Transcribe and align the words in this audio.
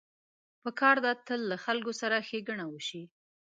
پکار 0.63 0.95
ده 1.05 1.11
تل 1.27 1.41
له 1.51 1.57
خلکو 1.65 1.91
سره 2.01 2.15
ښېګڼه 2.27 2.65
وشي. 2.69 3.03